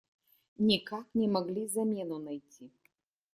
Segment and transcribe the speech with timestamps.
[0.67, 2.71] Никак не могли замену найти.